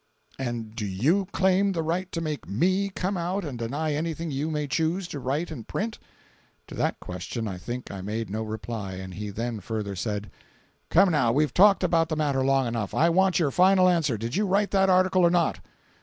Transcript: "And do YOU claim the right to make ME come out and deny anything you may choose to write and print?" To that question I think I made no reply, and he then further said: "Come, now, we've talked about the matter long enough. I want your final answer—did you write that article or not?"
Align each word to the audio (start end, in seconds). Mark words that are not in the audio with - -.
"And 0.39 0.75
do 0.75 0.83
YOU 0.83 1.27
claim 1.31 1.73
the 1.73 1.83
right 1.83 2.11
to 2.11 2.21
make 2.21 2.47
ME 2.49 2.89
come 2.89 3.17
out 3.17 3.45
and 3.45 3.59
deny 3.59 3.93
anything 3.93 4.31
you 4.31 4.49
may 4.49 4.65
choose 4.65 5.07
to 5.09 5.19
write 5.19 5.51
and 5.51 5.67
print?" 5.67 5.99
To 6.69 6.73
that 6.73 6.99
question 6.99 7.47
I 7.47 7.59
think 7.59 7.91
I 7.91 8.01
made 8.01 8.27
no 8.27 8.41
reply, 8.41 8.93
and 8.93 9.13
he 9.13 9.29
then 9.29 9.59
further 9.59 9.95
said: 9.95 10.31
"Come, 10.89 11.11
now, 11.11 11.31
we've 11.31 11.53
talked 11.53 11.83
about 11.83 12.09
the 12.09 12.15
matter 12.15 12.43
long 12.43 12.65
enough. 12.65 12.95
I 12.95 13.09
want 13.09 13.37
your 13.37 13.51
final 13.51 13.87
answer—did 13.87 14.35
you 14.35 14.47
write 14.47 14.71
that 14.71 14.89
article 14.89 15.21
or 15.23 15.29
not?" 15.29 15.59